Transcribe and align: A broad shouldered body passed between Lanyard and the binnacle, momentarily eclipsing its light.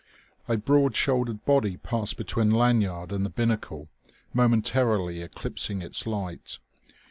A 0.47 0.57
broad 0.57 0.95
shouldered 0.95 1.45
body 1.45 1.77
passed 1.77 2.17
between 2.17 2.49
Lanyard 2.49 3.11
and 3.11 3.23
the 3.23 3.29
binnacle, 3.29 3.87
momentarily 4.33 5.21
eclipsing 5.21 5.83
its 5.83 6.07
light. 6.07 6.57